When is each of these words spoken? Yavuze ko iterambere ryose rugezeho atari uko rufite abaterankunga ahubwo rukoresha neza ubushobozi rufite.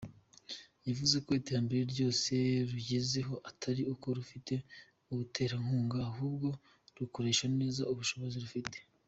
Yavuze 0.87 1.15
ko 1.25 1.29
iterambere 1.39 1.81
ryose 1.93 2.33
rugezeho 2.69 3.33
atari 3.49 3.81
uko 3.93 4.07
rufite 4.17 4.53
abaterankunga 5.11 5.97
ahubwo 6.11 6.47
rukoresha 6.99 7.45
neza 7.59 7.83
ubushobozi 7.93 8.37
rufite. 8.45 8.77